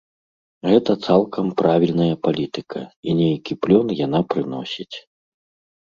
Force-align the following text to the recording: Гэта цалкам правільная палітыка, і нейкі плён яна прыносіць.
Гэта 0.69 0.95
цалкам 1.07 1.45
правільная 1.63 2.09
палітыка, 2.25 2.79
і 3.07 3.17
нейкі 3.23 3.61
плён 3.67 3.87
яна 4.05 4.19
прыносіць. 4.33 4.93